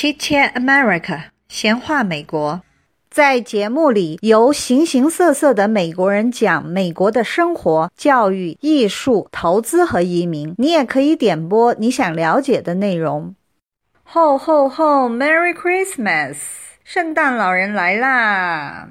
[0.00, 2.62] Chit Chat America，闲话美国。
[3.10, 10.54] 在节目里，由形形色色的美国人讲美国的生活、教育、艺术、投资和移民。
[10.56, 13.34] 你也可以点播你想了解的内容。
[14.02, 16.36] 吼吼吼，Merry Christmas！
[16.82, 18.88] 圣诞老人来啦！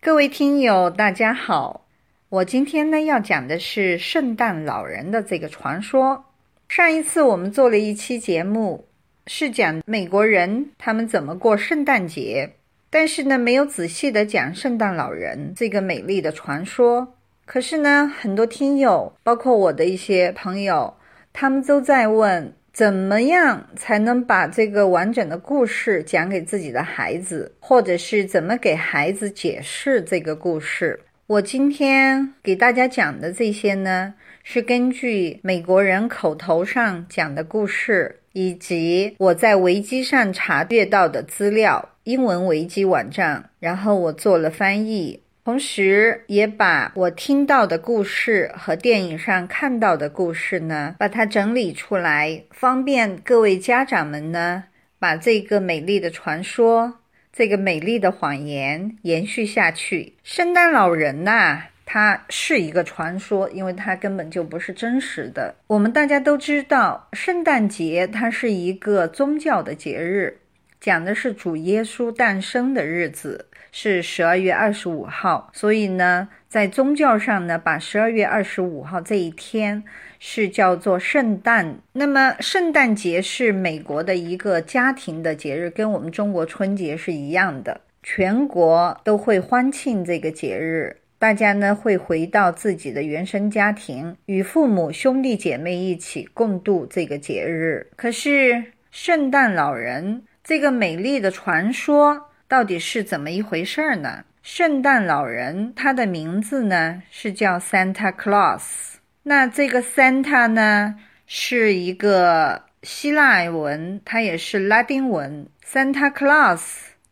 [0.00, 1.84] 各位听友，大家好。
[2.30, 6.24] 我今天呢要讲的是圣诞老人的这个传说。
[6.66, 8.86] 上一次我们做了一期节目。
[9.26, 12.50] 是讲美国人他们怎么过圣诞节，
[12.90, 17.16] 但是呢，没有仔细的讲圣诞老人这个美丽的传说。
[17.46, 20.94] 可是呢，很多听友，包括我的一些朋友，
[21.32, 31.00] 他们都在问，怎么样才能把这个完整的故事讲给自己的孩子，或者是怎么给孩子解释这个故事？
[31.26, 38.20] 我今天给大家讲的这些呢，是根据美国人口头上讲的故事。
[38.34, 54.64] 以及我在维基上查阅到的资料，英文维基网站，然后我做了翻译，同时也把我听到的故事和电影上看到的故事呢，把它整理出来，方便各位家长们呢，
[54.98, 56.94] 把这个美丽的传说，
[57.32, 60.14] 这个美丽的谎言延续下去。
[60.24, 61.62] 圣诞老人呐。
[61.86, 65.54] 它是一个传说，因为它根本就不是真实的。
[65.66, 70.38] 我们大家都知道，圣诞节它是一个宗教的节日，
[70.80, 75.50] 讲的是主耶稣诞生的日子，是十二月二十五号。
[75.52, 79.84] 所以呢，在宗教上呢，把十二月二十五号这一天
[80.18, 81.76] 是叫做圣诞。
[81.92, 90.96] 那么，圣诞节是美国的一个家庭的节日，跟我们中国春节是一样的，全国都会欢庆这个节日。
[91.24, 97.86] 大家呢会回到自己的原生家庭，与父母、兄弟姐妹一起共度这个节日。
[97.96, 104.22] 可是，圣诞老人这个美丽的传说到底是怎么一回事呢？
[104.42, 108.96] 圣诞老人他的名字呢是叫 Santa Claus。
[109.22, 115.46] 那这个 Santa 呢是一个希腊文，它也是拉丁文。
[115.66, 116.60] Santa Claus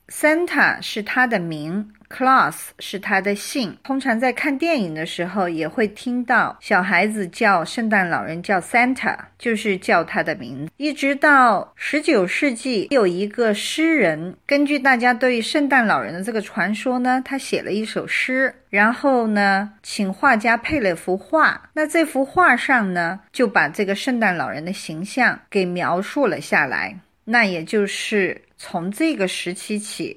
[0.09, 1.93] Santa 是他的名。
[2.13, 3.75] Claus 是他的姓。
[3.83, 10.73] 通常在看电影的时候，也会听到小孩子叫圣诞老人叫 Santa，就是叫他的名字。
[10.77, 21.71] 一直到十九世纪，有一个诗人，根据大家对圣诞老人的这个传说呢，他写了一首诗，然后呢，请画家配了一幅画。
[21.73, 26.99] 那这幅画上呢，就把这个圣诞老人的形象给描述了下来。
[27.25, 30.17] 那也就是从这个时期起。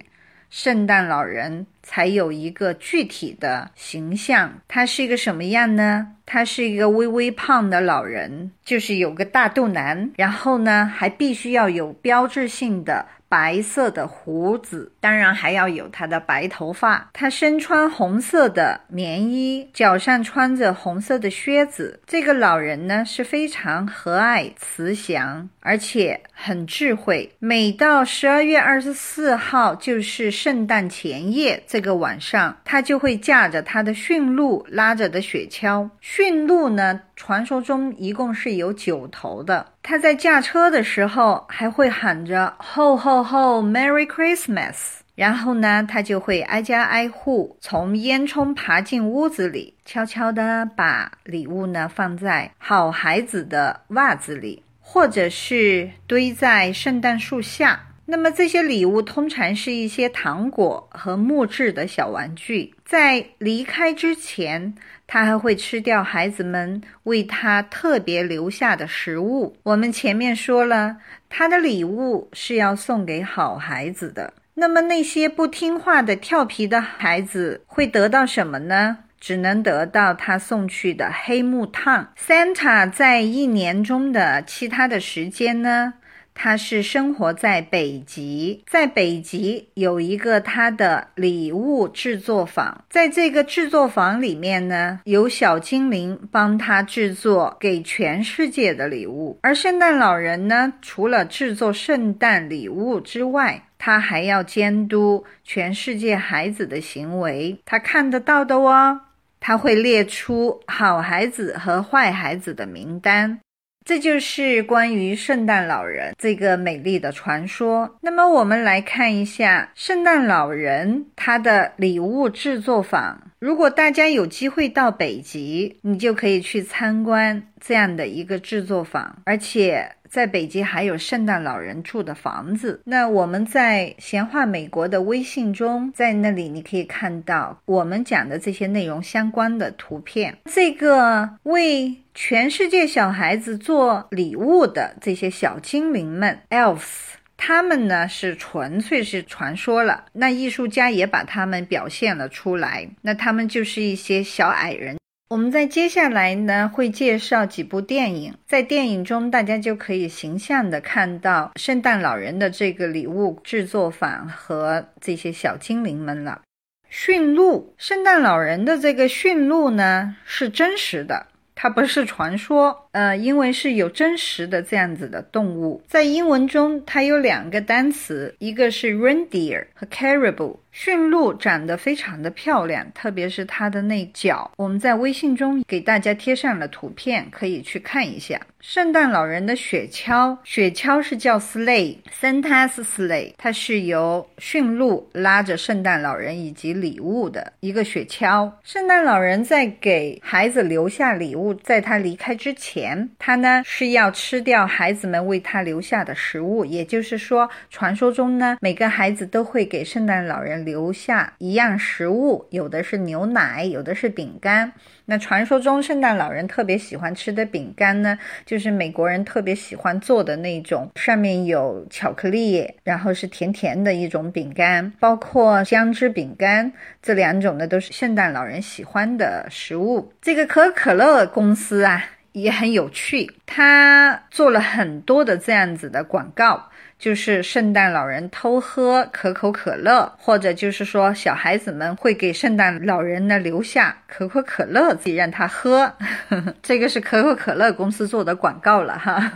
[0.56, 6.08] 圣诞老人才有一个具体的形象，他是一个什么样呢？
[6.26, 13.06] 他是一个微微胖的老人，就是有个大肚腩，然后呢，还必须要有标志性的。
[13.28, 17.10] 白色的胡子，当然还要有他的白头发。
[17.12, 22.00] 他身穿红色的棉衣，脚上穿着红色的靴子。
[22.06, 27.30] 这个老人呢是非常和蔼慈祥，而且很智慧。
[27.40, 35.90] 每到十二月二十四号，就是圣诞前夜这个晚上，他就会驾着他的驯鹿，拉着的雪橇。
[36.00, 37.02] 驯鹿呢？
[37.18, 39.74] 传说中一共是有九头的。
[39.84, 57.82] 他在驾车的时候还会喊着“吼吼吼，Merry Christmas”，然后呢，他就会挨家挨户，从烟囱爬进屋子里，悄悄地把礼物呢放在好孩子的袜子里，或者是堆在圣诞树下。
[58.08, 62.74] 那么这些礼物通常是一些糖果和木质的小玩具。
[62.86, 64.76] 在离开之前，
[65.08, 69.58] 他还会吃掉孩子们为他特别留下的食物。
[69.64, 70.98] 我们前面说了，
[71.30, 74.34] 他的礼物是要送给好孩子的。
[74.54, 79.00] 那么那些不听话的、调皮的孩子会得到什么呢？
[79.20, 82.14] 只能得到他送去的黑木炭。
[82.16, 85.96] Santa 在一年中的其他的时间呢？
[86.36, 99.40] 他是生活在北极，在北极有一个他的礼物制作坊，在这个制作坊里面呢，有小精灵帮他制作给全世界的礼物。
[99.42, 109.00] 而圣诞老人呢，除了制作圣诞礼物之外，他还要监督全世界孩子的行为，他看得到的哦，
[109.40, 113.40] 他会列出好孩子和坏孩子的名单。
[113.86, 117.98] 这就是关于圣诞老人这个美丽的传说。
[118.02, 129.92] 那么，我们来看一下圣诞老人他的礼物制作坊如果大家有机会到北极，你就可以去参观这样的一个制作坊，而且。
[130.16, 132.80] 在北极还有圣诞老人住的房子。
[132.86, 140.38] 那我们在闲话美国的微信中，在那里你可以看到我们讲的这些内容相关的图片。
[140.46, 150.06] 这个为全世界小孩子做礼物的这些小精灵们 （elves），他们呢是纯粹是传说了。
[150.14, 152.88] 那艺术家也把他们表现了出来。
[153.02, 154.96] 那他们就是一些小矮人。
[155.36, 166.42] 我们在接下来呢会介绍几部电影，在电影中大家就可以形象的看到圣诞老人的这个礼物制作坊和这些小精灵们了。
[166.88, 171.28] 驯鹿，圣诞老人的这个驯鹿呢是真实的。
[171.54, 180.60] 它不是传说，呃，因为是有真实的这样子的动物，在英文中它有两个单词，一个是 reindeer 和 caribou。
[180.72, 184.52] 驯鹿长得非常的漂亮，特别是它的那角。
[184.58, 188.38] 我们在微信中给大家贴上了图片，可以去看一下。
[188.60, 198.52] 圣诞老人的雪橇，雪橇是叫 sleigh，Santa's sleigh，它是由驯鹿拉着圣诞老人以及礼物的一个雪橇。
[198.66, 202.85] 圣诞老人在给孩子留下礼物，在他离开之前，
[203.20, 206.66] 他呢是要吃掉孩子们为他留下的食物。
[206.66, 210.56] 也就是说，传说中呢，每个孩子都会给圣诞老人。
[210.66, 214.74] 留下一样食物，有的是牛奶，有的是饼干。
[215.06, 226.72] 那传说中圣诞老人特别喜欢吃的饼干呢，就是美国人特别喜欢做的那种，上面有巧克力，然后是甜甜的一种饼干，包括姜汁饼干
[227.02, 230.12] 这两种呢，都是圣诞老人喜欢的食物。
[230.22, 232.04] 这个可口可乐公司啊，
[232.36, 236.70] 也很有趣，他做了很多的这样子的广告。
[236.98, 245.94] 就是圣诞老人偷喝可口可乐，或者就是说小孩子们会给圣诞老人呢留下可口可乐，自己让他喝。
[246.64, 249.32] 这个是可口可乐公司做的广告了哈。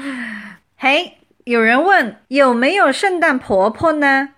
[0.76, 1.14] 嘿，
[1.44, 4.28] 有人问有没有圣诞婆婆呢？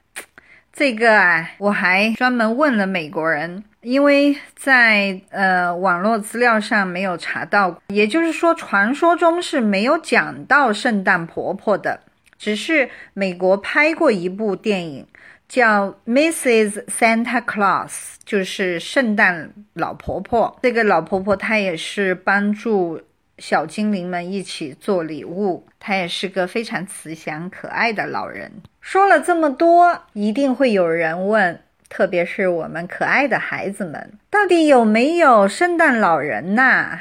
[0.72, 12.00] 这个啊，我还专门问了美国人，因为在呃网络资料上没有查到，也就是说传说中是没有讲到圣诞婆婆的。
[12.38, 15.06] 只是美国拍过一部电影，
[15.48, 16.84] 叫《Mrs.
[16.86, 17.90] Santa Claus》，
[18.24, 20.58] 就是圣诞老婆婆。
[20.62, 23.00] 这个老婆婆她也是帮助
[23.38, 28.50] 小精灵们一起做礼物，她也是个非常慈祥可爱的老人。
[28.80, 31.60] 说了这么多，一定会有人问。
[31.94, 37.00] 特别是我们可爱的孩子们，到底有没有圣诞老人呐？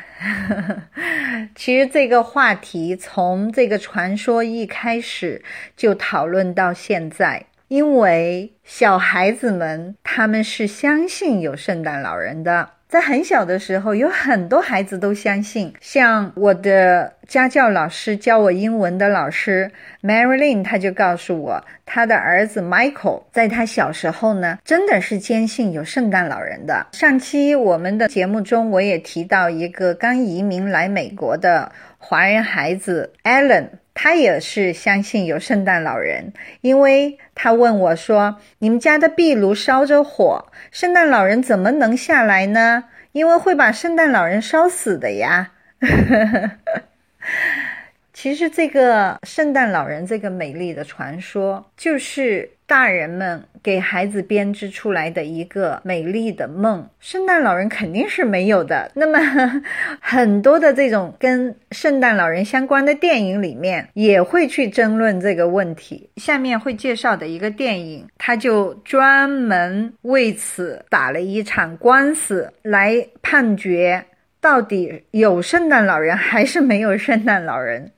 [1.55, 5.41] 其实这个话题从这个传说一开始
[5.77, 12.71] 就讨论到现在，因为小孩子们他们是相信有圣诞老人的。
[12.91, 15.73] 在很小的时候，有很多孩子都相信。
[15.79, 19.71] 像我的家教老师教我英文的老师
[20.03, 26.87] Marilyn，他就告诉我，他的儿子 Michael 在他小时候呢，真的是坚信有圣诞老人的。
[26.91, 33.69] 上期我们的节目中，我也提到一个刚移民来美国的华人孩子 Alan。
[33.93, 42.85] 他也是相信有圣诞老人，因为他问我说：“你们家的壁炉烧着火，圣诞老人怎么能下来呢？
[43.11, 45.51] 因为会把圣诞老人烧死的呀。”
[48.13, 56.87] 其实，这个圣诞老人这个美丽的传说，就是大人们给孩子编织出来的一个美丽的梦。
[56.99, 58.91] 圣诞老人肯定是没有的。
[58.95, 59.17] 那么，
[60.01, 66.09] 很多的这种跟圣诞老人相关的电影里面，也会去争论这个问题。
[66.17, 74.05] 下面会介绍的一个电影，他就专门为此打了一场官司，来判决
[74.41, 77.91] 到底有圣诞老人还是没有圣诞老人。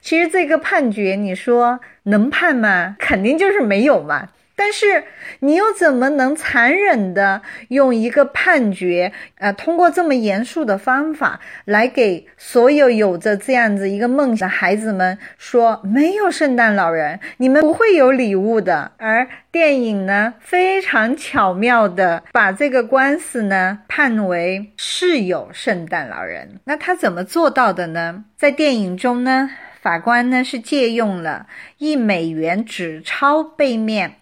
[0.00, 2.96] 其实这个判决，你说能判吗？
[2.98, 4.28] 肯定就是没有嘛。
[4.58, 5.04] 但是
[5.40, 18.92] 你又怎么能残忍的用一个判决，呃，通过这么严肃的方法来给所有有着这样子一个梦想的孩子们说，没有圣诞老人，你们不会有礼物的。
[18.96, 26.60] 而电影呢，非常巧妙的把这个官司呢判为是有圣诞老人。
[26.64, 28.24] 那他怎么做到的呢？
[28.38, 29.50] 在电影中呢？
[29.86, 31.46] 法官呢是借用了
[31.78, 34.16] 一美元纸钞背面，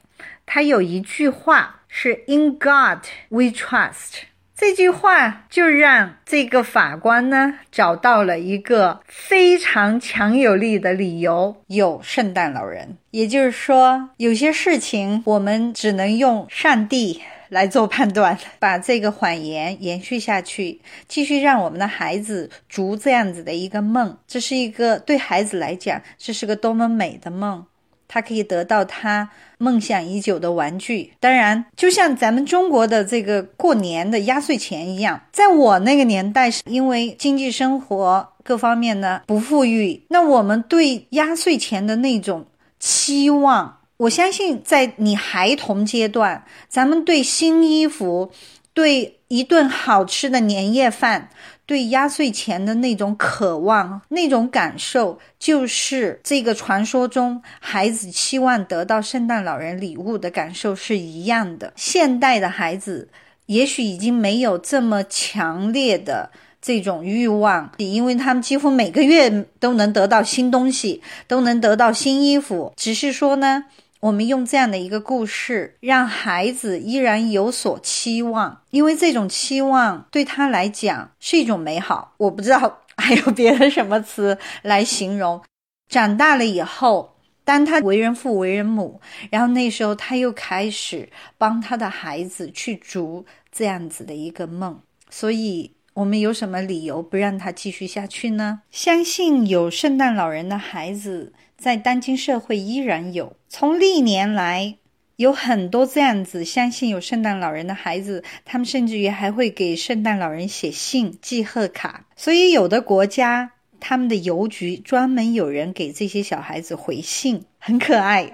[0.45, 12.99] 他有一句话是 “In God We Trust”，这句话就让这个法官呢找到了一个非常强有力的理由：有圣诞老人。
[13.13, 17.23] 也就是说，有些事情我们只能用上帝。
[17.55, 27.65] 来做判断， 把这个谎言延续下去，继续让我们的孩子逐这样子的一个梦，这是一个对孩子来讲，这是个多么美的梦。
[28.07, 31.13] 他可以得到他梦想已久的玩具。
[31.19, 42.47] 当然，就像咱们中国的这个过年的压岁钱一样，在我那个年代，是因为经济生活各方面呢不富裕，那我们对压岁钱的那种
[42.79, 48.31] 期望，我相信在你孩童阶段，咱们对新衣服，
[48.73, 51.31] 对一顿好吃的年夜饭。
[51.67, 61.73] 对压岁钱的那种渴望、那种感受，就是这个传说中孩子期望得到圣诞老人礼物的感受是一样的。
[61.75, 63.09] 现代的孩子
[63.47, 72.75] 也许已经没有这么强烈的这种欲望，因为他们几乎每个月都能得到新东西，都能得到新衣服。
[72.77, 73.65] 只是说呢。
[74.05, 82.13] 我们用这样的一个故事，让孩子依然有所期望，因为这种期望对他来讲是一种美好。
[82.19, 85.43] 我不知道 还有别的什么词来形容。
[85.89, 91.09] 长大了以后，当他为人父、为人母，然后那时候他又开始
[91.39, 94.79] 帮他的孩子去逐这样子的一个梦。
[95.09, 98.61] 所以，我们有什么理由不让他继续下去呢？
[98.71, 101.33] 相信有圣诞老人的孩子。
[101.65, 104.77] 在当今社会依然有，从历年来
[105.17, 112.05] 有很多这样子相信有圣诞老人的孩子，他们甚至于还会给圣诞老人写信、寄贺卡。
[112.17, 118.31] 所以有的国家他们的邮局专门有人给这些小孩子回信，很可爱。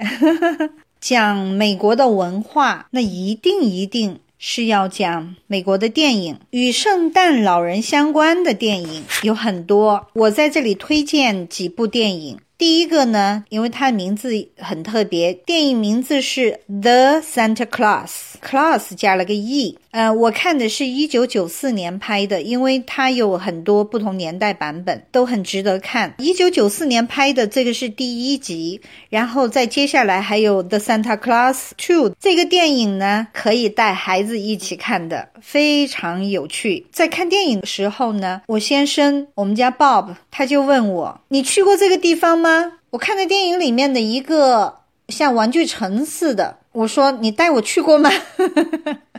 [1.00, 10.08] 讲美国的文化，那一定一定是要讲美国的电影，与圣诞老人相关的电影有很多。
[10.14, 12.40] 我在这里推荐几部电影。
[12.60, 19.78] 第一个呢，因为它的名字很特别，电影名字是 The Santa Claus，Claus 加了个 e。
[19.92, 26.14] 呃，我看的是一九九四年拍的，因为它有很多不同年代版本，都很值得看。
[26.18, 32.14] 一九九四年拍的这个是第一集，然后再接下来还有 The Santa Claus Two。
[32.20, 36.86] 这个电影呢，可以带孩子一起看的，非常有趣。
[36.92, 48.10] 在看电影的时候呢，我先生，我们家 Bob，他就问我：“你去过这个地方吗？”我看的电影里面的一个像玩具城似的，我说：“你带我去过吗？”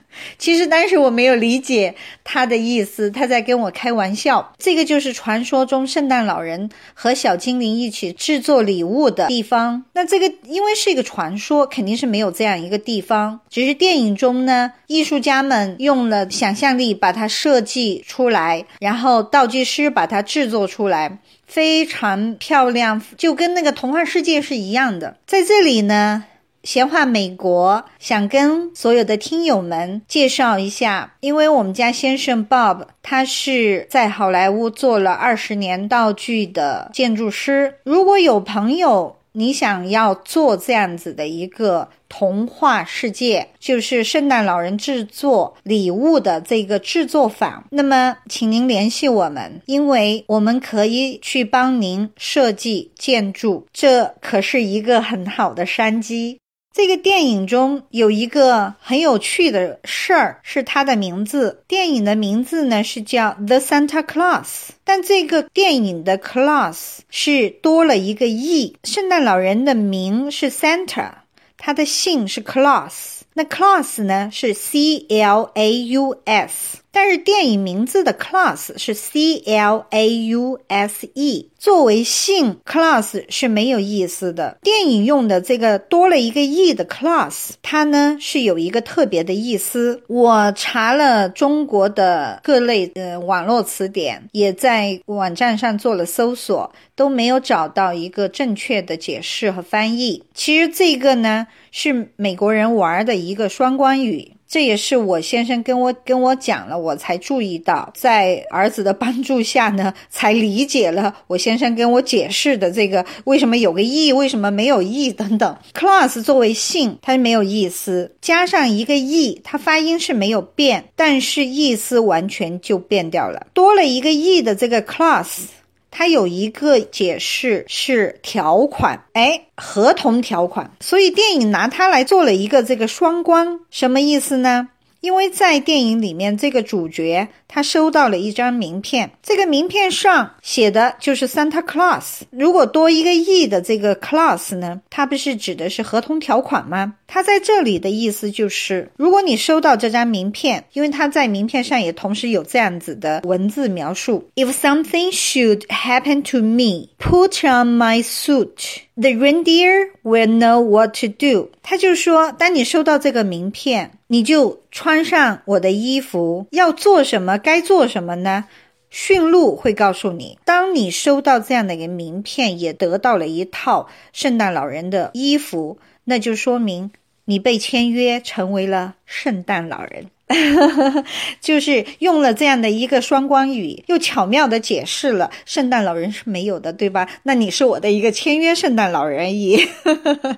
[0.42, 1.94] 其实当时我没有理解
[2.24, 4.54] 他的意思，他在跟我开玩笑。
[4.58, 9.84] 这个就是传说中圣诞老人和小精灵一起制作礼物的地方。
[9.94, 13.40] 那这个因为是一个传说，肯定是没有这样一个地方。
[13.52, 25.18] 只是电影中呢，艺术家们用了想象力把它设计出来，然后道具师把它制作出来，非常漂亮，就跟那个童话世界是一样的。
[25.28, 26.26] 在这里呢。
[26.64, 37.76] 闲话美国，想跟所有的听友们介绍一下，因为我们家先生 Bob，他是在好莱坞做了二十年道具的建筑师。
[37.84, 56.38] 如果有朋友你想要做这样子的一个童话世界，就是圣诞老人制作礼物的这个制作坊，那么请您联系我们，因为我们可以去帮您设计建筑，这可是一个很好的商机。
[56.74, 61.64] 这个电影中有一个很有趣的事儿，是它的名字。
[61.68, 64.46] 电影的名字呢是叫《The Santa Claus》，
[64.86, 68.78] 但这个电影的 Claus 是多了一个 e。
[68.86, 71.12] 圣诞老人的名是 Santa，
[71.58, 73.20] 他的姓是 Claus。
[73.34, 76.78] 那 Claus 呢是 C L A U S。
[76.92, 84.58] 但是电影名字的 class 是 C L A U S E，作为姓 class 是没有意思的。
[84.62, 90.04] 电影用的这个多了一个 e 的 class，它呢是有一个特别的意思。
[90.08, 100.24] 我查了中国的各类的网络词典，也在网站上做了搜索，都没有找到一个正确的解释和翻译。
[100.34, 104.34] 其实这个呢是美国人玩的一个双关语。
[104.52, 115.58] 这也是我先生跟我跟我讲了，我才注意到，在儿子的帮助下呢，才理解了我先生跟我解释的这个为什么有个 e，为什么没有 e 等等。
[115.74, 123.48] class 作为姓，它没有意思，加上一个 e，它发音是没有变，但是意思完全就变掉了。
[123.54, 125.44] 多了一个 e 的这个 class。
[125.92, 134.70] 它有一个解释是条款，哎，合同条款，所以电影拿它来做了一个这个双关，什么意思呢？
[135.02, 142.22] 因为在电影里面，这个主角他收到了一张名片，这个名片上写的就是 Santa Claus。
[142.30, 146.94] 如果多一个 e 的这个 “class” 呢，它不是指的是合同条款吗？
[147.14, 158.84] 它在这里的意思就是，如果你收到这张名片，因为它在名片上也同时有这样子的文字描述：If something should happen to me, put on my suit.
[158.96, 161.50] The reindeer will know what to do。
[161.62, 167.38] 他就说，当你收到这个名片，你就穿上我的衣服，要做什么？
[167.38, 168.46] 该做什么呢？
[168.90, 170.38] 驯鹿会告诉你。
[170.46, 176.90] 当你收到这样的一个名片，也得到了一套圣诞老人的衣服，那就说明。
[177.32, 180.06] 你被签约成为了圣诞老人，
[181.40, 187.08] 就是用了这样的一个双关语，又巧妙的解释了圣诞老人是没有的，对吧？
[187.24, 189.66] 那你是我的一个签约圣诞老人一，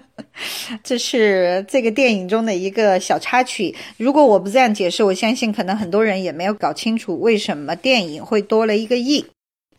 [0.85, 3.75] 这是这个电影中的一个小插曲。
[3.97, 9.25] 如果我不这样解释，我相信可能很多人也没有搞清楚为什么电影会多了一个亿。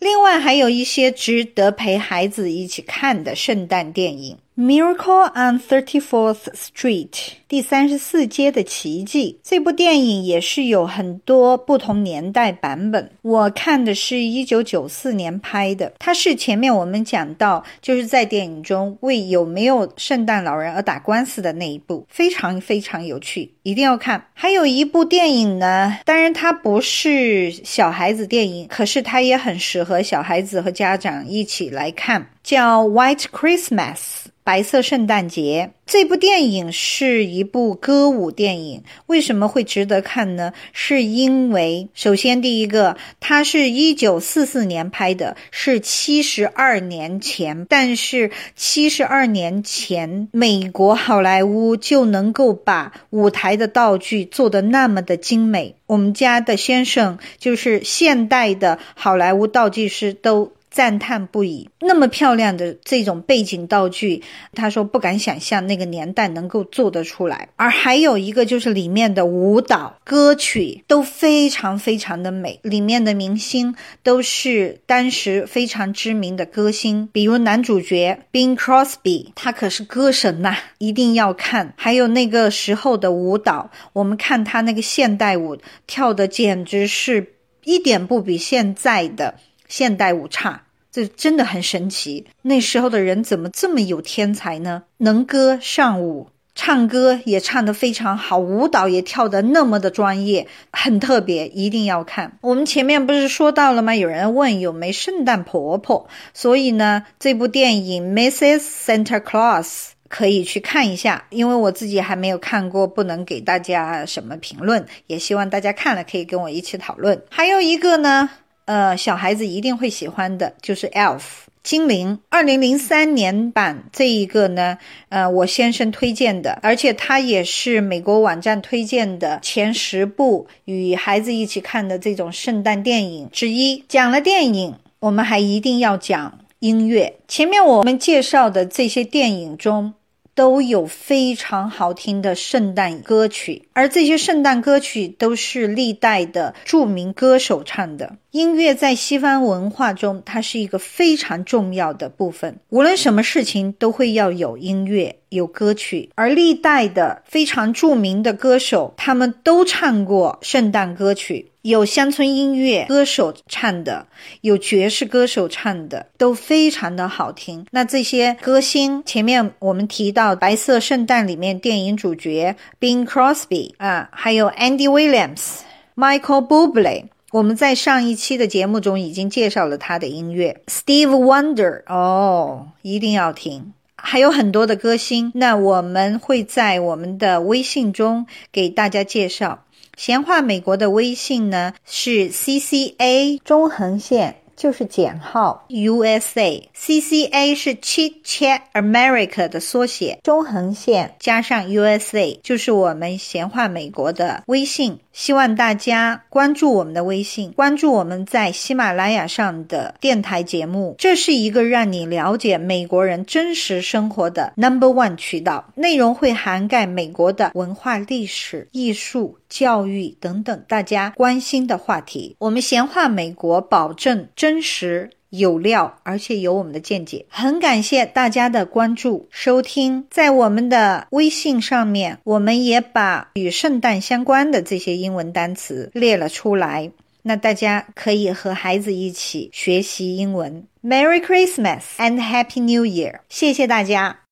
[0.00, 4.36] 另外还有一些值得陪孩子一起看的圣诞电影。
[4.56, 7.10] Miracle on Thirty Fourth Street，
[7.48, 9.40] 第三十四街的奇迹。
[9.42, 13.10] 这部电影也是有很多不同年代版本。
[13.22, 24.24] 我看的是一九九四年拍的，它是前面我们讲到，就是在电影中为有没有圣诞老人而打官司的那一部，非常非常有趣，一定要看。
[24.34, 33.96] 还有一部电影呢，当然它不是小孩子电影，可是它也很适合小孩子和家长一起来看，叫《White Christmas》。
[34.44, 40.52] 白色圣诞节这部电影是一部歌舞电影，为什么会值得看呢？
[40.74, 60.52] 是因为首先第一个，它是一九四四年拍的，是七十二年前，但是七十二年前美国好莱坞就能够把舞台的道具做得那么的精美，我们家的先生就是现代的好莱坞道具师都。
[60.74, 64.20] 赞叹不已，那么漂亮的这种背景道具，
[64.54, 67.48] 他说不敢想象那个年代能够做得出来。
[67.54, 81.72] 而还有一个就是里面的舞蹈、歌曲都非常非常的美，里面的明星都是当时非常知名的歌星，比如男主角 Bing Crosby，他可是歌神呐，一定要看。
[81.76, 85.56] 还有那个时候的舞蹈，我们看他那个现代舞
[85.86, 89.36] 跳的简直是一点不比现在的
[89.76, 90.62] 现代舞差。
[90.92, 94.84] 这真的很神奇，那时候的人怎么这么有天才呢？
[94.98, 102.38] 能歌善舞，唱歌也唱得非常好，舞蹈也跳得那么的专业，很特别，一定要看。
[102.42, 103.96] 我们前面不是说到了吗？
[103.96, 108.60] 有人问有没圣诞婆婆，所以呢，这部电影《Mrs.
[108.60, 109.64] Santa Claus》
[110.08, 117.20] 可以去看一下，因为我自己还没有看过，不能给大家什么评论，也希望大家看了可以跟我一起讨论。
[117.28, 118.30] 还有一个呢。
[118.66, 121.18] 呃，小孩子一定会喜欢的，就是《Elf》
[121.62, 122.18] 精灵。
[122.28, 133.84] 二零零三年版这一个呢，呃，我先生推荐的，而且它也是美国网站推荐的前十部与孩子一起看的这种圣诞电影之一。
[133.88, 137.16] 讲了电影，我们还一定要讲音乐。
[137.28, 139.94] 前面我们介绍的这些电影中。
[140.34, 148.16] 都有非常好听的圣诞歌曲，而这些圣诞歌曲都是历代的著名歌手唱的。
[148.32, 152.58] 音乐在西方文化中，它是一个非常重要的部分。
[152.70, 155.16] 无论什么事情，都会要有音乐。
[155.30, 164.06] 有歌曲，而历代的非常著名的歌手，他们都唱过圣诞歌曲，有乡村音乐歌手唱的，
[164.42, 167.64] 有爵士歌手唱的，都非常的好听。
[167.70, 175.60] 那这些歌星，前面我们提到《白色圣诞》里面电影主角 Bing Crosby 啊，还有 Andy Williams、
[175.96, 180.60] Michael Bublé，我们在上一期的节目中已经介绍了他的音乐。
[180.66, 183.72] Steve Wonder，哦，一定要听。
[183.96, 189.64] 还有很多的歌星，那我们会在我们的微信中给大家介绍。
[189.96, 194.36] 闲话美国的微信呢是 C C A 中横线。
[194.56, 205.00] 就是减号 USA，CCA 是 Chit Chat America 的缩写，中横线加上 USA 就是我们闲话美国的微信。
[205.12, 219.36] 希望大家关注我们的微信，关注我们在喜马拉雅上的电台节目，这是一个让你了解美国人真实生活的 Number One 渠道，内容会涵盖美国的文化、历史、艺术。
[219.54, 227.24] 教育等等，大家关心的话题，我们闲话美国保证真实有料，而且有我们的见解。
[227.28, 236.90] 很感谢大家的关注收听，在我们的微信上面，我们也把与圣诞相关的这些英文单词列了出来，
[237.22, 240.66] 那大家可以和孩子一起学习英文。
[240.82, 243.20] Merry Christmas and Happy New Year！
[243.28, 244.23] 谢谢大家。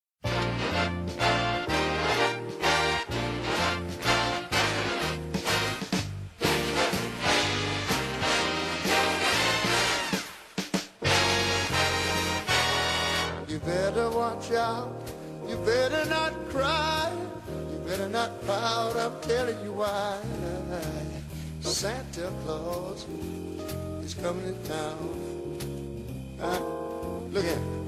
[22.45, 23.07] Claus
[24.05, 26.37] is coming to town.
[26.40, 26.59] Uh,
[27.31, 27.83] look at him.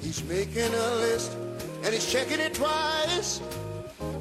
[0.00, 1.32] He's making a list
[1.82, 3.40] and he's checking it twice.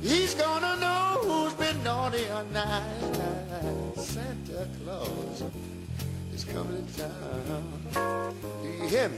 [0.02, 4.08] He's gonna know who's been naughty or nice.
[4.08, 5.44] Santa Claus
[6.34, 8.34] is coming to town.
[8.62, 9.18] Do you hear me?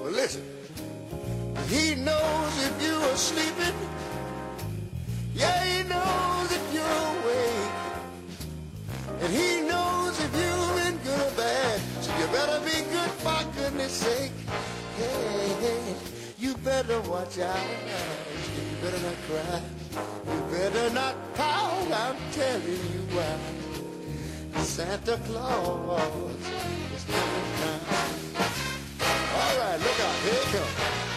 [0.00, 0.42] Well, listen.
[1.68, 3.74] He knows if you are sleeping.
[5.34, 6.29] Yeah, he knows.
[9.22, 11.80] And he knows if you've been good or bad.
[12.00, 14.32] So you better be good for goodness sake.
[14.96, 15.94] Hey, hey,
[16.38, 17.66] you better watch out.
[18.56, 19.60] You better not cry.
[20.32, 21.92] You better not pout.
[21.92, 24.62] I'm telling you why.
[24.62, 26.30] Santa Claus
[26.94, 27.80] is coming down.
[29.36, 30.14] All right, look out.
[30.24, 31.09] Here he comes.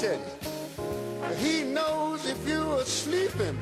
[0.00, 0.16] You,
[1.38, 3.58] he knows if you're sleeping.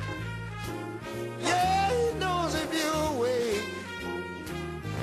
[1.41, 3.63] Yeah, he knows if you're awake.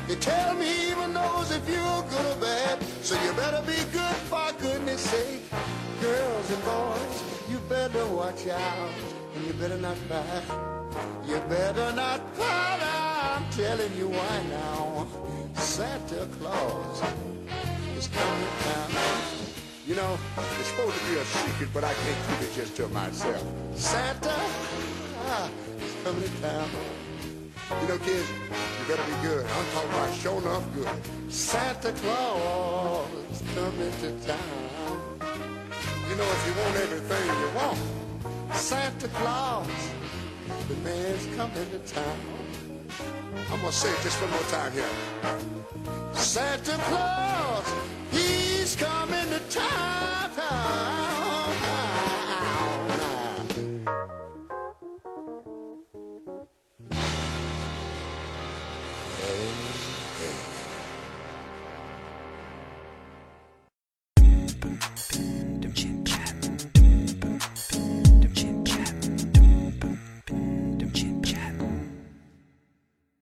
[0.06, 2.80] He tell me he even knows if you're good or bad.
[3.02, 5.42] So you better be good for goodness sake.
[6.00, 8.90] Girls and boys, you better watch out.
[9.34, 10.42] And you better not cry.
[11.26, 12.78] You better not cry.
[13.34, 15.08] I'm telling you why now.
[15.56, 17.02] Santa Claus
[17.98, 18.83] is coming down.
[19.86, 20.18] You know,
[20.58, 23.44] it's supposed to be a secret, but I can't keep it just to myself.
[23.74, 26.68] Santa ah, is coming to town.
[27.82, 29.44] You know, kids, you better be good.
[29.44, 30.88] I'm talking about sure enough good.
[31.28, 34.64] Santa Claus is coming to town.
[36.08, 39.68] You know, if you want everything you want, Santa Claus,
[40.66, 42.16] the man's coming to town.
[43.52, 46.14] I'm gonna say it just one more time here.
[46.14, 47.70] Santa Claus,
[48.64, 51.13] he's coming to town.